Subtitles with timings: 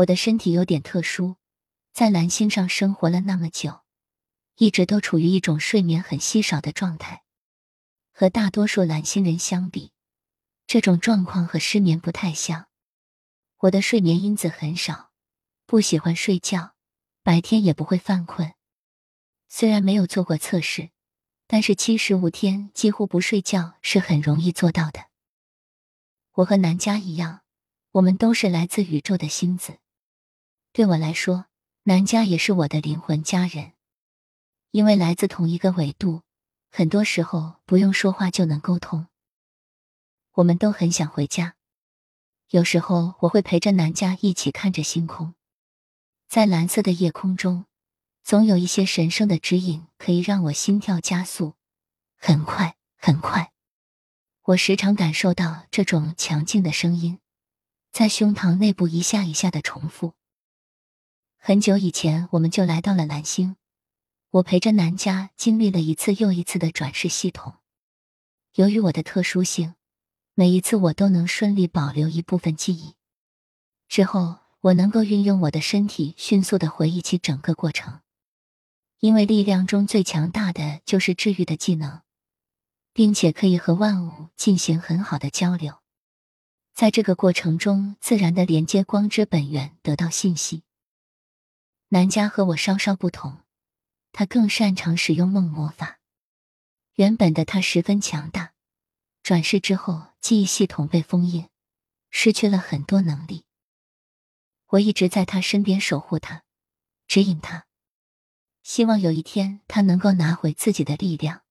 [0.00, 1.36] 我的身体有点特殊，
[1.92, 3.80] 在蓝星上生活了那么久，
[4.56, 7.24] 一直都处于一种睡眠很稀少的状态。
[8.12, 9.92] 和大多数蓝星人相比，
[10.66, 12.68] 这种状况和失眠不太像。
[13.58, 15.10] 我的睡眠因子很少，
[15.66, 16.74] 不喜欢睡觉，
[17.22, 18.54] 白天也不会犯困。
[19.48, 20.90] 虽然没有做过测试，
[21.46, 25.08] 但是七十五天几乎不睡觉是很容易做到的。
[26.36, 27.42] 我和南家一样，
[27.92, 29.79] 我们都是来自宇宙的星子。
[30.72, 31.46] 对我来说，
[31.82, 33.72] 南家也是我的灵魂家人，
[34.70, 36.22] 因为来自同一个纬度，
[36.70, 39.08] 很多时候不用说话就能沟通。
[40.34, 41.56] 我们都很想回家，
[42.50, 45.34] 有时候我会陪着南家一起看着星空，
[46.28, 47.66] 在蓝色的夜空中。
[48.22, 51.54] 总有一些神圣的指引，可以让我心跳加速，
[52.16, 53.52] 很快很快。
[54.42, 57.18] 我时常感受到这种强劲的声音，
[57.90, 60.14] 在胸膛内部一下一下的重复。
[61.42, 63.56] 很久以前，我们就来到了蓝星，
[64.28, 67.54] 我陪着南家经历了一次又一次的转世系统。
[68.56, 69.74] 由于我的特殊性，
[70.34, 72.94] 每一次我都能顺利保留一部分记忆，
[73.88, 78.00] 之后我能够运用我的身体迅速的回忆起整个过程。
[78.98, 82.02] 因为力量中最强大的就是治愈的技能，
[82.92, 85.78] 并且可以和万物进行很好的交流，
[86.74, 90.64] 在这个过程中自然的连接光之本源，得到信息。
[91.92, 93.40] 南家和我稍稍不同，
[94.12, 95.98] 他更擅长使用梦魔法。
[96.94, 98.54] 原本的他十分强大，
[99.24, 101.48] 转世之后记忆系统被封印，
[102.08, 103.44] 失去了很多能力。
[104.68, 106.44] 我一直在他身边守护他，
[107.08, 107.66] 指引他。
[108.62, 111.42] 希望有一天他能够拿回自己的力量。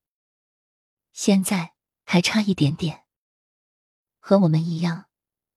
[1.12, 1.73] 现在
[2.06, 3.04] 还差一点点。
[4.20, 5.10] 和我们一样，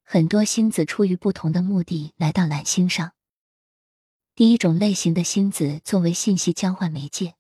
[0.03, 3.13] 很多星子出于不同的目的来到蓝星上。
[4.35, 7.35] 第一种类型的星子作为信息交换媒介，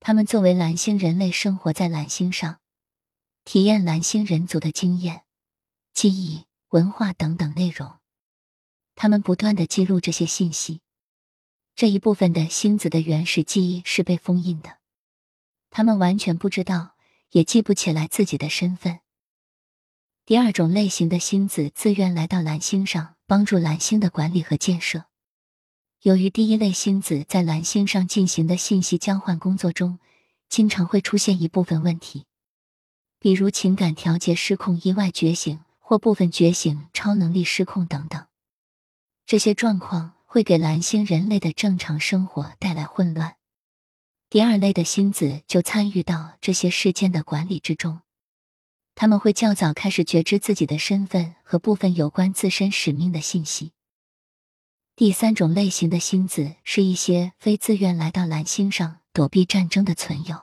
[0.00, 2.58] 他们作为蓝星人类生活在蓝星上，
[3.44, 5.22] 体验蓝星人族的经验、
[5.94, 8.00] 记忆、文化等等内容。
[8.96, 10.80] 他们不断的记录这些信息。
[11.76, 14.78] 这一部分的星子的原始记忆是被封印的，
[15.70, 16.96] 他们完全不知道，
[17.30, 18.98] 也记不起来自己的身份。
[20.26, 25.04] 第二种类型的星子自愿来到蓝星上，帮助蓝星的管理和建设。
[26.02, 30.00] 由于第一类星子在蓝星上进行的信息交换工作中，
[30.48, 32.26] 经常会出现一部分问题，
[33.20, 38.26] 比如情感调节失控、意外觉醒或部分觉醒、超能力失控等等，
[39.26, 40.14] 这些状况。
[40.32, 43.36] 会给蓝星人类的正常生活带来混乱。
[44.30, 48.00] 第二类的星子就参与到这些事件的管理之中，
[48.94, 53.72] 他们会较早开始觉知自己的身份和部分有关自身使命的信息。
[54.94, 60.42] 第三种类型的星子是一些非自愿来到蓝星上躲避战争的存有。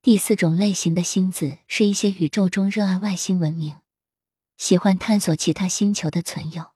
[0.00, 3.76] 第四种类型的星子是一些宇宙中热爱外星文明、
[4.56, 6.72] 喜欢探索其他星球的存有。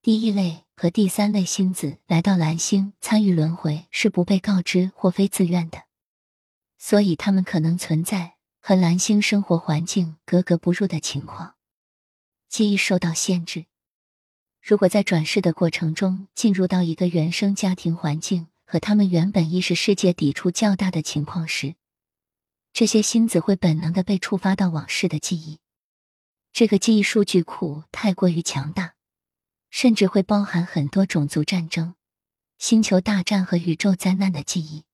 [0.00, 5.84] 第一类和第三类星子来到蓝星参与轮回是不被告知或非自愿的，
[6.78, 11.56] 所以他们可能存在和蓝星生活环境格格不入的情况，
[12.48, 13.66] 记忆受到限制。
[14.64, 21.74] 如果在转世的过程中进入到一个原生家庭环境和他们原本意识世界抵触较大的情况时，
[22.72, 25.58] 这些星子会本能的被触发到往事的记忆，
[26.50, 28.94] 这个记忆数据库太过于强大。
[29.68, 31.96] 甚至会包含很多种族战争、
[32.58, 34.84] 星球大战和宇宙灾难的记忆。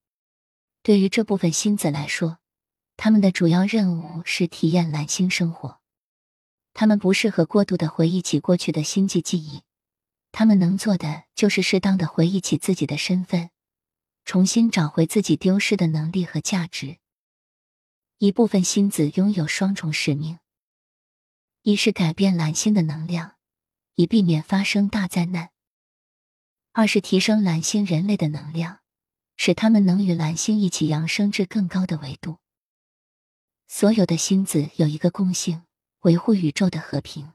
[0.82, 2.38] 对于这部分星子来说，
[2.97, 5.80] 他们的主要任务是体验蓝星生活。
[6.72, 9.62] 他们不适合过度的回忆起过去的星际记忆，
[10.32, 13.50] 他们能做的就是适当的回忆起自己的身份，
[14.25, 16.98] 重新找回自己丢失的能力和价值。
[18.19, 20.38] 一部分星子拥有双重使命：
[21.62, 23.37] 一是改变蓝星的能量。
[23.97, 25.50] 以避免发生大灾难。
[26.73, 28.81] 二是提升蓝星人类的能量，
[29.37, 32.38] 使他们能与蓝星一起扬升至更高的维度。
[33.69, 35.64] 所有的星子有一个共性：
[36.00, 37.32] 维护宇宙的和平。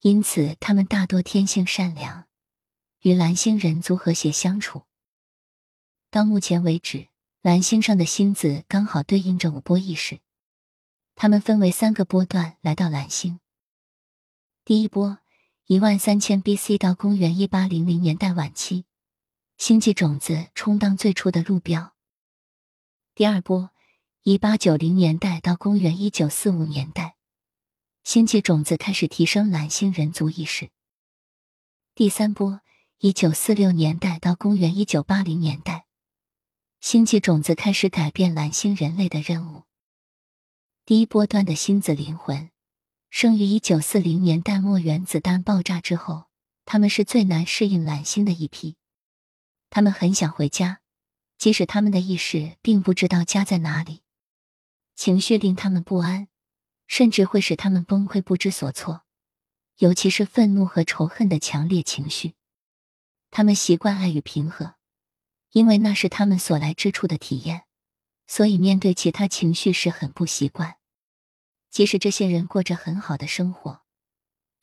[0.00, 2.26] 因此，他们大多天性善良，
[3.00, 4.82] 与蓝星人族和谐相处。
[6.10, 7.08] 到目前为止，
[7.40, 10.20] 蓝星上的星子刚好对应着五波意识，
[11.14, 13.40] 它们分为三个波段来到蓝星。
[14.64, 15.18] 第一波。
[15.66, 16.76] 一万三千 B.C.
[16.76, 18.84] 到公元一八零零年代晚期，
[19.56, 21.94] 星际种子充当最初的路标。
[23.14, 23.70] 第二波，
[24.24, 27.16] 一八九零年代到公元一九四五年代，
[28.04, 30.70] 星际种子开始提升蓝星人族意识。
[31.94, 32.60] 第三波，
[32.98, 35.86] 一九四六年代到公元一九八零年代，
[36.80, 39.64] 星际种子开始改变蓝星人类的任务。
[40.84, 42.50] 第一波段的星子灵魂，
[43.08, 46.24] 生于一九四零年代末原子弹爆炸之后，
[46.64, 48.76] 他们是最难适应蓝星的一批。
[49.70, 50.80] 他们很想回家，
[51.38, 54.02] 即使他们的意识并不知道家在哪里。
[54.96, 56.28] 情绪令他们不安，
[56.92, 59.04] 甚至会使他们崩溃不知所措。
[59.78, 62.34] 尤其是愤怒和仇恨的强烈情绪，
[63.30, 64.74] 他们习惯爱与平和，
[65.52, 67.62] 因为那是他们所来之处的体验。
[68.26, 70.76] 所以面对其他情绪时很不习惯。
[71.70, 73.80] 即使这些人过着很好的生活，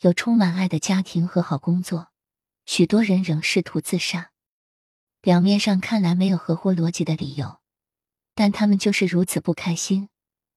[0.02, 2.12] 有充满爱的家庭和好工作，
[2.68, 4.34] 许多人仍试图自杀。
[5.20, 7.60] 表面上看来没有合乎逻辑的理由，
[8.36, 10.10] 但他们就是如此不开心，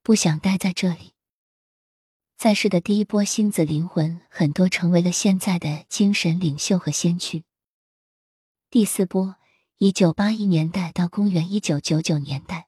[0.02, 1.11] 不想待在这里。
[2.42, 7.44] 在世的第一波星子灵魂，很多成为了现在的精神领袖和先驱。
[8.68, 9.36] 第四波，
[9.78, 12.66] 一九八一年代到公元一九九九年代，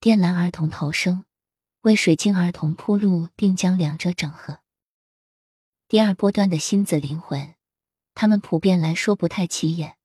[0.00, 1.26] 靛蓝儿童投生，
[1.82, 4.60] 为水晶儿童铺路，并将两者整合。
[5.86, 7.54] 第二波段的星子灵魂，
[8.14, 9.96] 他们普遍来说不太起眼，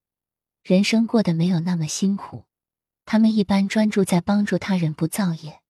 [0.63, 2.43] 人生过得没有那么辛苦，
[3.05, 5.61] 他们一般专注在帮助他人，不造业。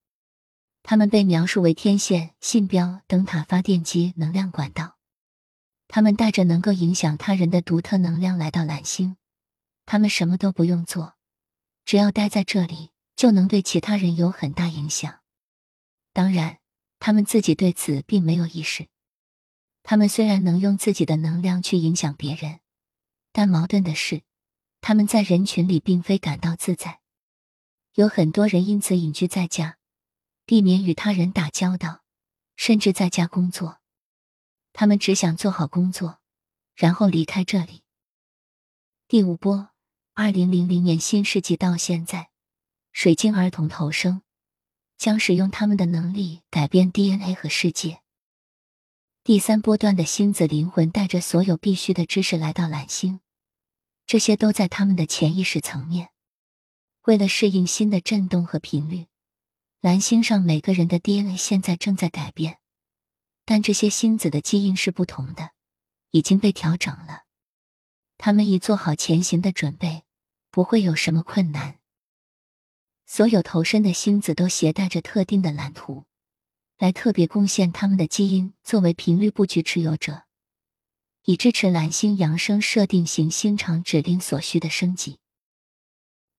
[0.88, 4.98] 他们被描述为天线、信标、灯塔、发电机、能量管道。
[5.88, 9.18] 他们带着能够影响他人的独特能量来到蓝星。
[9.88, 11.16] 他们什么都不用做，
[11.86, 15.22] 只要待在这里，就能对其他人有很大影响。
[16.14, 16.60] 当然，
[17.00, 18.88] 他们自己对此并没有意识。
[19.82, 22.60] 他们虽然能用自己的能量去影响别人，
[23.32, 24.22] 但矛盾的是，
[24.82, 27.00] 他们在人群里并非感到自在。
[27.96, 29.80] 有很多人因此隐居在家。
[30.46, 32.04] 避免与他人打交道，
[32.56, 33.80] 甚至在家工作。
[34.74, 36.20] 他们只想做好工作，
[36.76, 37.82] 然后离开这里。
[39.08, 39.70] 第五波，
[40.14, 42.30] 二零零零年新世纪到现在，
[42.92, 44.22] 水晶儿童投生，
[44.98, 48.02] 将使用他们的能力改变 DNA 和世界。
[49.24, 53.22] 第三波段的星子灵魂带着所有必须的知识来到蓝星，
[54.06, 56.10] 这些都在他们的潜意识层面。
[57.06, 59.08] 为了适应新的振动和频率。
[59.86, 62.58] 蓝星上每个人的 DNA 现在正在改变，
[63.46, 65.52] 但这些星子的基因是不同的，
[66.10, 67.26] 已经被调整了。
[68.18, 70.02] 他们已做好前行的准备，
[70.50, 71.78] 不会有什么困难。
[73.06, 76.06] 所有投身的星子都携带着特定的蓝图，
[76.80, 80.24] 来特别贡献他们的基因，作为频率布局持有者，
[81.26, 85.20] 以支持蓝星扬升设定行星场指令所需的升级。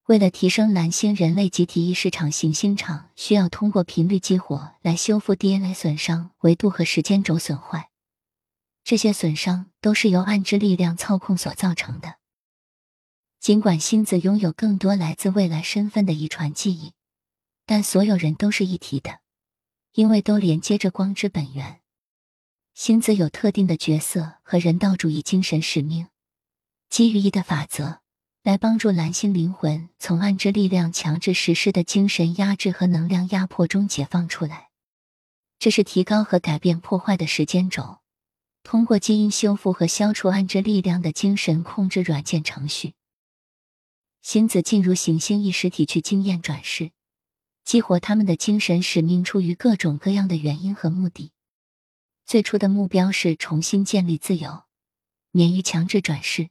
[0.06, 7.90] 为了提升蓝星人类集体意识场行星场，需要通过频率激活来修复 DNA 损伤、维度和时间轴损坏。
[8.84, 12.18] 这些损伤都是由暗之力量操控所造成的。
[13.40, 16.92] 尽管星子拥有更多来自未来身份的遗传记忆，
[17.64, 19.18] 但所有人都是一体的，
[19.94, 21.80] 因为都连接着光之本源。
[22.74, 26.06] 星子有特定的角色和人道主义精神使命，
[26.88, 28.02] 基于一的法则。
[28.46, 34.68] 来帮助蓝星灵魂从暗之力量强制实施的精神压制和能量压迫中解放出来，
[35.58, 37.98] 这是提高和改变破坏的时间轴，
[38.62, 42.94] 通过基因修复和消除暗之力量的精神控制软件程序。
[44.22, 46.92] 星子进入行星意识体去经验转世，
[47.64, 51.32] 激活他们的精神使命，出于各种各样的原因和目的。
[52.24, 54.62] 最初的目标是重新建立自由，
[55.32, 56.50] 免于强制转世。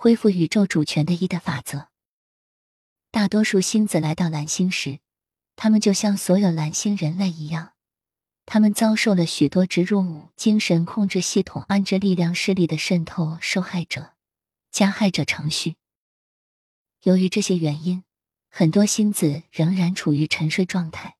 [0.00, 1.88] 恢复宇宙主权的一的法则。
[3.10, 5.00] 大多数星子来到蓝星时，
[5.56, 7.72] 他们就像所有蓝星人类一样，
[8.46, 14.12] 他们遭受了许多植入物、精神控制系统、暗之力量势力的渗透、受害者、
[14.70, 15.74] 加害者程序。
[17.02, 18.04] 由于这些原因，
[18.48, 21.16] 很多星子仍然处于沉睡状态。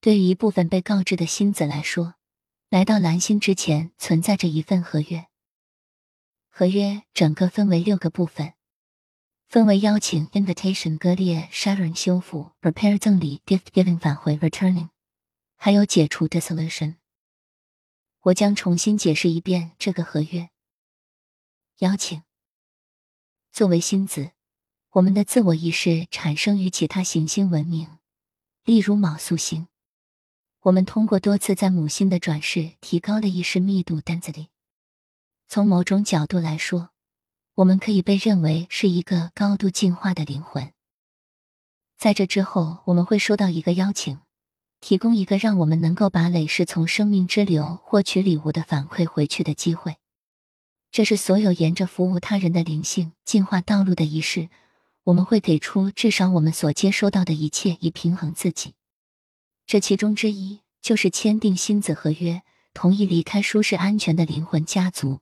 [0.00, 2.14] 对于一部分被告知的星子来说，
[2.70, 5.27] 来到蓝星之前存在着一份合约。
[6.58, 8.54] 合约整个分为六个部分，
[9.46, 14.88] 分为邀请 （invitation）、割裂 （shattering）、修复 （repair）、赠礼 （gift giving）、返回 （returning），
[15.54, 16.96] 还有解除 （dissolution）。
[18.22, 20.50] 我将重新解释一遍这个合约。
[21.78, 22.24] 邀请。
[23.52, 24.32] 作为星子，
[24.94, 27.98] 我们的自我意识产生于其他行星文明，
[28.64, 29.68] 例如昴宿星。
[30.62, 34.48] 我们通过多次在母星的转世，提高了意识密度 （density）。
[35.50, 36.90] 从某种角度来说，
[37.54, 40.72] 我们可以被认为是一个高度进化的灵魂。
[41.96, 44.20] 在这之后，我们会收到一个邀请，
[44.80, 49.96] 提供一个让我们能够把累世从生命之流获取礼物的反馈回去的机会。
[50.92, 54.50] 这是所有沿着服务他人的灵性进化道路的仪式。
[55.04, 58.74] 我们会给出至少我们所接收到的一切，以平衡自己。
[59.66, 62.42] 这其中之一就是签订星子合约，
[62.74, 65.20] 同意离开舒适安全的灵魂家族，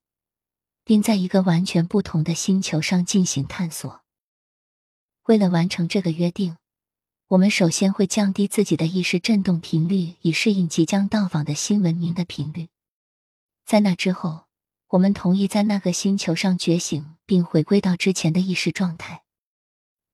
[0.87, 4.03] 并在一个完全不同的星球上进行探索。
[5.25, 6.59] 为了完成这个约定，
[7.27, 12.69] 我们首先会降低自己的意识振动频率，以适应即将到访的新文明的频率。
[13.65, 14.45] 在那之后，
[14.91, 19.25] 我们同意在那个星球上觉醒，并回归到之前的意识状态。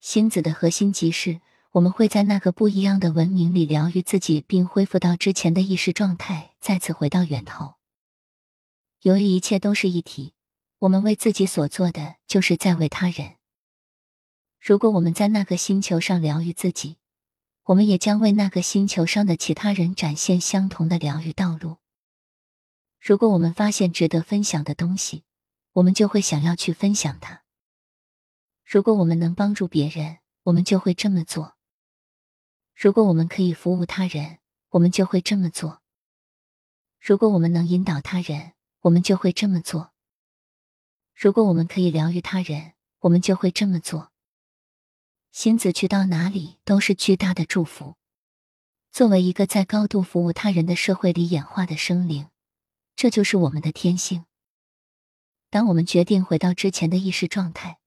[0.01, 7.75] 星子的核心即是，我们会在那个不一样的文明里疗愈自己，并恢复到之前的意识状态，再次回到源头。
[9.03, 10.33] 由于一切都是一体，
[10.83, 13.37] 我们为自己所做的，就是在为他人。
[14.59, 16.97] 如果我们在那个星球上疗愈自己，
[17.63, 21.77] 我们也将为那个星球上的其他人展现相同的疗愈道路。
[23.01, 25.23] 如果我们发现值得分享的东西，
[25.75, 27.45] 我们就会想要去分享它。
[28.65, 31.55] 如果我们能帮助别人，我们就会这么做；
[32.75, 34.39] 如果我们可以服务他人，
[34.71, 35.79] 我们就会这么做；
[36.99, 39.92] 如果我们能引导他人，我们就会这么做；
[41.23, 44.11] 如果我们可以疗愈他人，我们就会这么做。
[45.31, 47.95] 星子去到哪里都是巨大的祝福。
[48.91, 52.27] 作为一个在高度服务他人的社会里演化的生灵，
[52.97, 54.25] 这就是我们的天性。
[55.49, 57.79] 当我们决定回到之前的意识状态。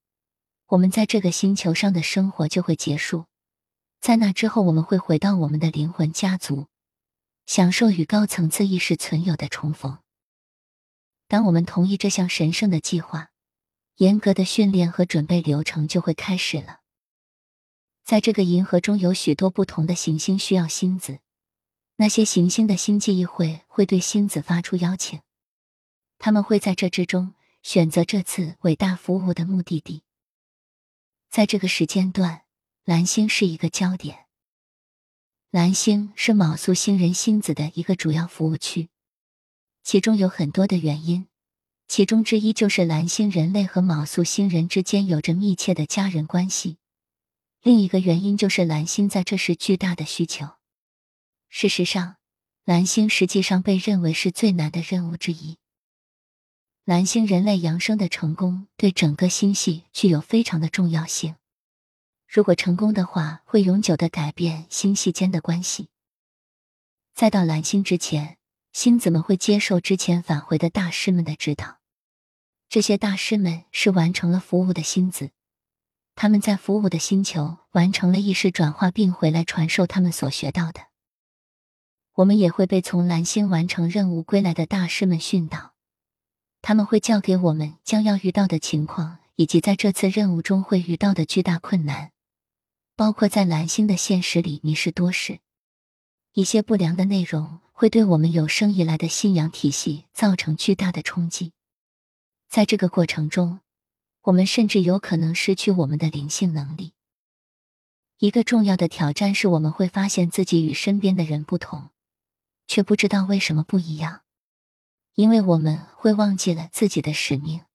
[0.68, 3.25] 我们在这个星球上的生活就会结束，
[4.00, 6.68] 在那之后，我们会回到我们的灵魂家族，
[7.46, 10.00] 享受与高层次意识存有的重逢。
[11.36, 13.30] 当我们同意这项神圣的计划，
[13.98, 16.80] 严格的训练和准备流程就会开始了。
[18.06, 21.20] 在这个银河中有许多不同的行星需要星子，
[21.98, 25.20] 那些行星的星际议会会对星子发出邀请，
[26.20, 30.04] 他们会在这之中选择这次伟大服务的目的地。
[31.30, 32.44] 在这个时间段，
[32.86, 34.27] 蓝星是一个焦点。
[35.51, 38.88] 蓝星是卯宿星人星子的一个主要服务区，
[39.86, 41.27] 其中有很多的原因，
[41.88, 46.77] 其中之一就是蓝星人类和卯宿星人之间有着密切的家人关系。
[47.62, 50.56] 另一个原因就是蓝星在这时巨大的需求。
[51.50, 52.15] 事实上，
[52.63, 55.58] 蓝星实际上被认为是最难的任务之一。
[56.84, 61.36] 蓝星人类扬升的成功对整个星系具有非常的重要性。
[62.27, 65.89] 如果成功的话，会永久的改变星系间的关系。
[67.13, 68.39] 在到蓝星之前，
[68.75, 71.77] 星子们会接受之前返回的大师们的指导。
[72.67, 75.32] 这些大师们是完成了服务的星子，
[76.13, 80.88] 他们在服务的星球完成了意识转化，并回来传授他们所学到的。
[82.15, 85.74] 我们也会被从蓝星完成任务归来的大师们训导。
[86.62, 92.12] 他们会教给我们将要遇到的情况，以及在这次任务中会遇到的巨大困难，
[92.98, 95.39] 包括在蓝星的现实里迷失多事。
[96.34, 101.51] 一些不良的内容会对我们有生以来的信仰体系造成巨大的冲击。
[102.48, 103.60] 在这个过程中，
[104.22, 106.94] 我们甚至有可能失去我们的灵性能力。
[108.20, 111.89] 一个重要的挑战是，我们会发现自己与身边的人不同，
[112.65, 114.22] 却不知道为什么不一样。
[115.15, 117.65] 因为我们会忘记了自己的使命。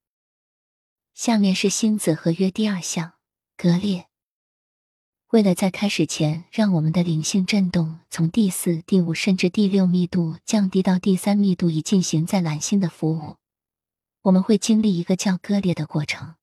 [1.13, 3.13] 下面是星子合约第二项：
[3.59, 4.10] 割裂。
[5.31, 13.37] 为了在开始前让我们的灵性振动从第四、第五甚至第六密度降低到第三密度，以进行在蓝星的服务，
[14.23, 16.35] 我们会经历一个叫割裂的过程。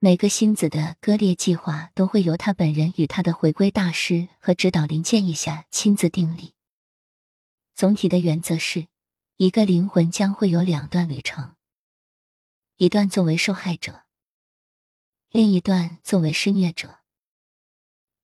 [0.00, 6.54] 每个星子的割裂计划都会由他本人与他的回归大师和指导灵建议下亲自定立。
[7.74, 8.86] 总体的原则是。
[9.36, 11.54] 一个灵魂将会有两段旅程，
[12.76, 14.02] 一段作为受害者，
[15.30, 16.99] 另一段作为施虐者。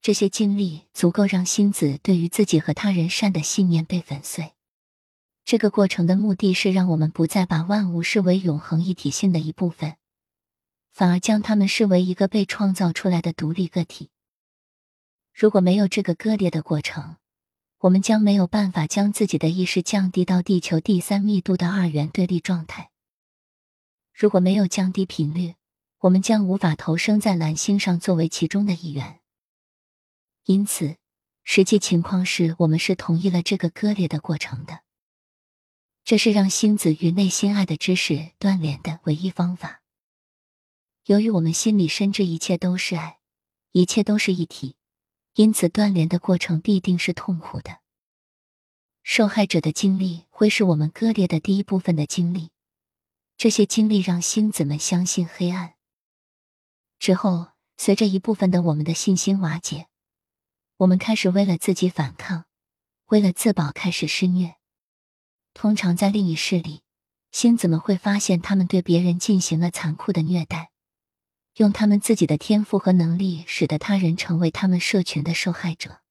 [0.06, 4.52] 这些经历足够让星子对于自己和他人善的信念被粉碎。
[5.44, 9.96] 这个过程的目的是让我们不再把万物视为永恒一体性的一部分，
[10.92, 14.10] 反而将它们视为一个被创造出来的独立个体。
[15.34, 17.16] 如果没有这个割裂的过程，
[17.78, 22.92] 我们将没有办法将自己的意识降低到地球第三密度的二元对立状态。
[24.14, 25.56] 如果没有降低频率，
[25.98, 29.18] 我们将无法投生在蓝星上作为其中的一员。
[30.46, 30.96] 因此，
[31.42, 34.80] 实际情况是我们是同意了这个割裂的过程的。
[36.04, 39.82] 这是让星子与内心爱的知识断联的唯一方法。
[41.06, 43.18] 由于我们心里深知一切都是爱，
[43.72, 44.76] 一切都是一体。
[45.34, 47.80] 因此，断联的过程必定是痛苦的。
[49.02, 52.50] 受害者的经历会是我们割裂的第一部分的经历，
[53.36, 55.74] 这些经历让星子们相信黑暗。
[57.00, 59.88] 之后，随着一部分的我们的信心瓦解，
[60.78, 62.44] 我们开始为了自己反抗，
[63.06, 64.56] 为了自保开始施虐。
[65.54, 66.82] 通常在另一世里，
[67.32, 70.70] 星子们会发现他们对别人进行了残酷的虐待，
[71.54, 76.02] 用他们自己的天赋和能力，使得他人成为他们社群的受害者，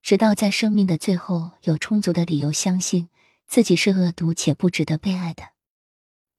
[0.00, 3.10] 直到在生命的最后有充足的理由相信
[3.46, 5.50] 自己是恶毒且不值得被爱的，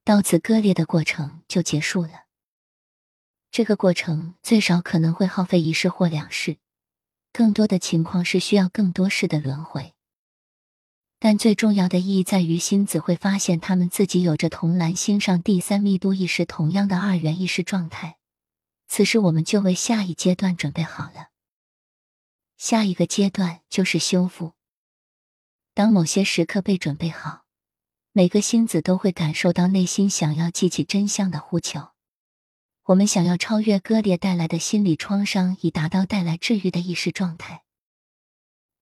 [0.02, 2.24] 到此割裂的过程就结束了。
[3.52, 6.58] 这个过程最少可能会耗费一世或两世，
[7.36, 9.92] 更多的情况是需要更多世的轮回。
[11.18, 18.16] 但最重要的意义在于，星子会发现他们自己有着同蓝星上第三密度意识同样的二元意识状态。
[18.88, 21.28] 此时，我们就为下一阶段准备好了。
[22.56, 24.54] 下一个阶段就是修复。
[25.74, 27.44] 当某些时刻被准备好，
[28.12, 31.90] 每个星子都会感受到内心想要记起真相的呼求。
[32.86, 37.64] 我们想要超越割裂带来的心理创伤，以达到带来治愈的意识状态。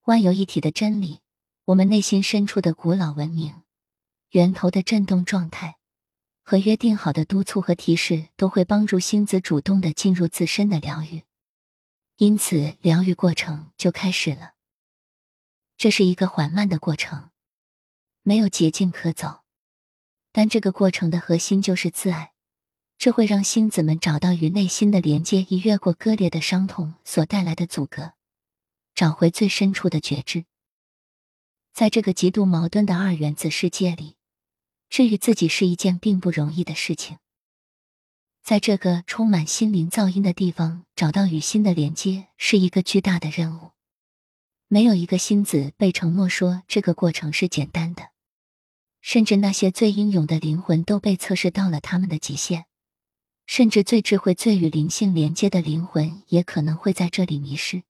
[0.02, 1.20] 万有一体的真理，
[1.64, 3.62] 我们内心深处的古老文明，
[4.32, 5.78] 源头的震动状态
[6.42, 11.23] 和约定好的督促和提示，都会帮助星子主动的进入自身的疗愈。
[12.18, 14.52] 因此，疗愈过程就开始了。
[15.78, 17.30] 这是一个缓慢的过程，
[18.20, 19.44] 没有捷径可走，
[20.30, 22.33] 但这个过程的核心就是自爱。
[22.96, 28.12] 这会让星子们找到与内心的连接，以越过割裂的伤痛所带来的阻隔，
[28.94, 30.46] 找回最深处的觉知。
[31.72, 34.16] 在这个极度矛盾的二元子世界里，
[34.88, 37.18] 治愈自己是一件并不容易的事情。
[38.42, 43.72] 在这个充满心灵噪音的地方，找到与心的连接是一个巨大的任务。
[44.68, 48.10] 没有一个星子被承诺说这个过程是简单的，
[49.00, 52.66] 甚至那些最英勇的灵魂都被测试到了他们的极限。
[53.46, 57.82] 甚至最智慧、最与灵性连接的灵魂，也可能会在这里迷失。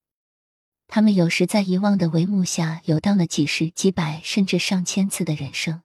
[0.86, 5.82] 他们有时在遗忘的帷幕下游荡了几十、几百，甚至上千次的人生。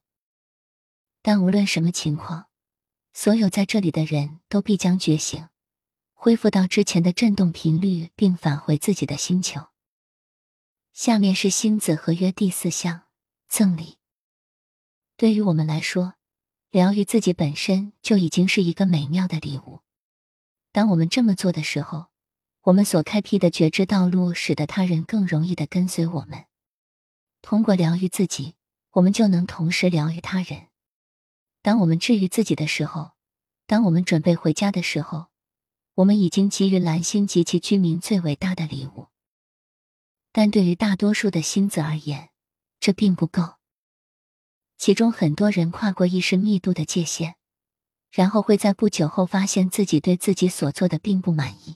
[1.22, 2.48] 但无论什么情况，
[3.14, 5.48] 所有在这里的人都必将觉醒，
[6.14, 9.68] 恢复到之前的振动频率，并返回自己的星球。
[10.92, 13.04] 下面是星子合约第四项：
[13.48, 13.98] 赠礼。
[15.16, 16.19] 对于我们来说。
[16.72, 19.82] 疗愈自己本身就已经是一个美妙的礼物。
[20.72, 22.08] 当我们这么做的时候，
[22.62, 26.46] 我们所开辟的觉知道路，使得他人更容易的跟随我们。
[27.42, 28.54] 通过疗愈自己，
[28.92, 30.68] 我们就能同时疗愈他人。
[31.64, 33.14] 当我们治愈自己的时候，
[33.66, 35.28] 当我们准备回家的时候，
[35.96, 39.08] 我们已经给予蓝星及其居民最伟大的礼物。
[40.32, 42.30] 但对于大多数的星子而言，
[42.80, 43.59] 这并不够。
[44.80, 47.36] 其中很多人跨过意识密度的界限，
[48.12, 51.76] 然后会在不久后发现自己对自己所做的并不满意。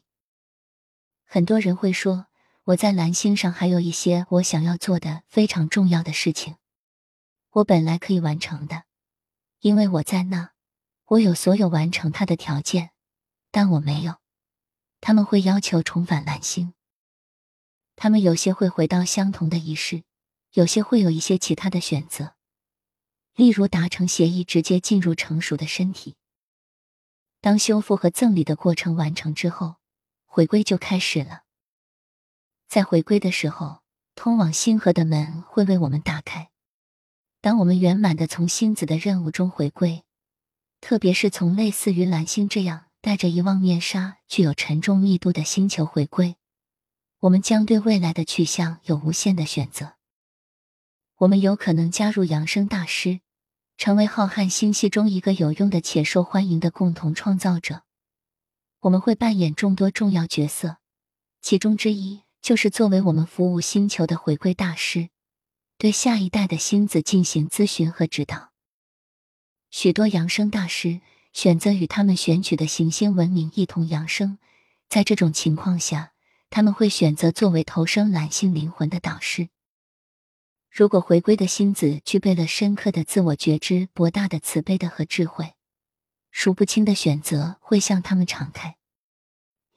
[1.25, 2.27] 很多人会说
[2.63, 6.55] ：“我在蓝星上还有一些我想要做的非常重要的事情，
[7.51, 8.83] 我本来可以完成的，
[9.59, 10.51] 因为我在那，
[11.07, 12.91] 我有所有完成它的条件，
[13.51, 14.15] 但我没有。”
[15.01, 16.73] 他们会要求重返蓝星，
[17.97, 20.03] 他们有些会回到相同的仪式，
[20.53, 22.35] 有些会有一些其他的选择。
[23.35, 26.15] 例如达成协议，直接进入成熟的身体。
[27.41, 29.75] 当修复和赠礼的过程完成之后，
[30.25, 31.43] 回归就开始了。
[32.67, 33.81] 在回归的时候，
[34.15, 36.49] 通往星河的门会为我们打开。
[37.41, 40.03] 当我们圆满的从星子的任务中回归，
[40.79, 46.37] 特别是从类似于蓝星这样带着遗忘面纱、具有沉重密度的星球回归，
[47.19, 49.95] 我们将对未来的去向有无限的选择。
[51.23, 53.21] 我们有可能加入扬声大师。
[53.77, 57.81] 成为浩瀚星系中一个有用的且受欢迎的共同创造者，
[58.81, 60.77] 我们会扮演众多重要角色，
[61.41, 65.09] 其中之一就是作为我们服务星球的回归大师，
[65.77, 68.51] 对下一代的星子进行咨询和指导。
[69.71, 71.01] 许多扬声大师
[71.33, 74.37] 选择与他们选取的行星文明一同扬声，
[74.87, 76.13] 在这种情况下，
[76.51, 79.49] 他们会选择作为投生蓝星灵魂的导师。
[80.75, 85.53] 如果回归的星子具备了深刻的自我觉知、博大的慈悲的和智慧，
[86.31, 88.75] 数不清的选择会向他们敞开。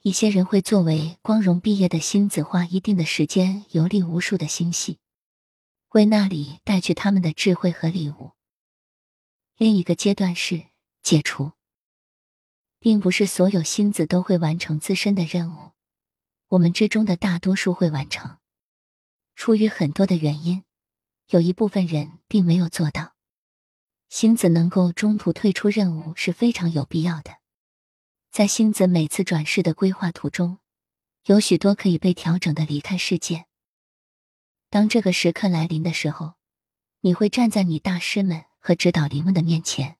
[0.01, 4.97] 一些人会作为光荣毕业的星子，花一定的时间游历无数的星系，
[5.89, 8.31] 为那里带去他们的智慧和礼物。
[9.55, 10.63] 另一个阶段是
[11.03, 11.51] 解除，
[12.79, 15.73] 并不是所有星子都会完成自身的任务，
[16.47, 18.39] 我们之中的大多数会完成，
[19.35, 20.63] 出于很多的原因。
[21.29, 23.13] 有一部分人并没有做到，
[24.07, 27.39] 星子能够中途退出任务是非常有必要的。
[28.31, 30.59] 在星子每次转世的规划图中，
[31.25, 33.47] 有许多可以被调整的离开事件。
[34.69, 36.35] 当这个时刻来临的时候，
[37.01, 39.97] 你会站在你大师们和指导灵们的面前，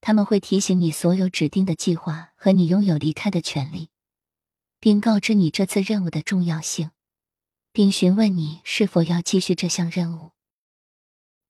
[0.00, 3.90] 他们会提醒你所有指定的计划和你拥有离开的权利，
[4.78, 6.92] 并告知你这次任务的重要性，
[7.78, 10.32] 并询问你是否要继续这项任务。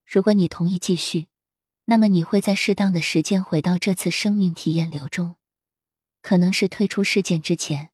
[0.05, 1.29] 如果你同意继续，
[1.87, 5.37] 那么你会在适当的时间回到这次生命体验流中，
[6.21, 7.89] 可能是退出事件之前，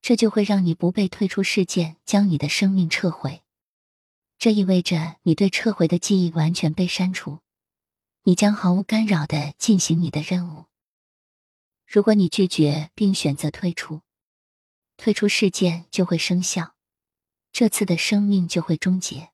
[0.00, 3.42] 这就会让你不被退出事件将你的生命撤回。
[4.38, 7.40] 这意味着你对撤回的记忆完全被删除，
[8.22, 10.66] 你将毫无干扰的进行你的任务。
[11.88, 14.02] 如果你拒绝并选择退出，
[14.96, 16.73] 退出事件就会生效，
[17.54, 19.30] 这次的生命就会终结。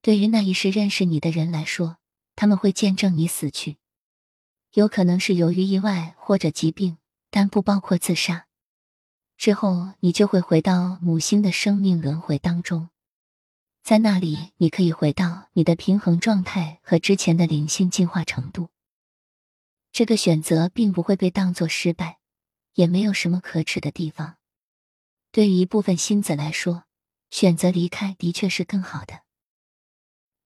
[0.00, 1.96] 对于那一世认识你的人来说，
[2.36, 3.76] 他们会见证你死去，
[4.74, 6.96] 有可能是由于意外或者疾病，
[7.30, 8.46] 但不包括自杀。
[9.36, 12.90] 之后，你就会回到母星的生命轮回当中。
[13.82, 18.68] 在那里，你可以回到你的平衡状态和之前的灵性进化程度。
[19.90, 22.20] 这个选择并不会被当作失败，
[22.74, 24.36] 也没有什么可耻的地方。
[25.32, 26.83] 对于一部分星子来说，
[27.34, 29.22] 选择离开的确是更好的。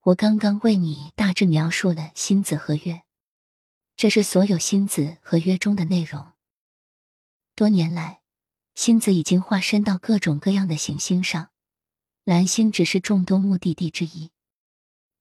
[0.04, 3.02] 我刚刚为你大致描述了星子合约，
[3.94, 6.32] 这是所有星子合约中的内容。
[7.54, 8.22] 多年来，
[8.74, 11.50] 星子已经化身到各种各样的行星上。
[12.24, 14.30] 蓝星只是众多目的地之一，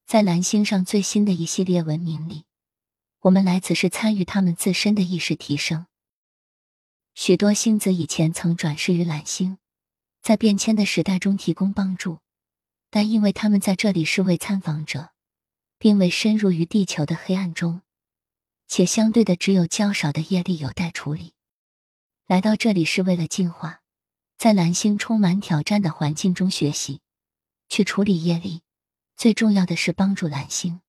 [0.06, 2.45] 在蓝星上最新的一系列文明里，
[3.19, 5.88] 我们来此是参与他们自身的意识提升。
[7.13, 9.58] 许多星子以前曾转世于蓝星，
[10.27, 12.19] 在变迁的时代中提供帮助，
[12.89, 15.11] 但因为他们在这里是为参访者，
[15.79, 17.81] 并未深入于地球的黑暗中，
[18.67, 21.31] 且相对的只有较少的业力有待处理，
[22.25, 23.79] 来到这里是为了进化。
[24.37, 26.99] 在蓝星充满挑战的环境中学习，
[27.69, 28.63] 去处理业力，
[29.15, 30.81] 最重要的是帮助蓝星。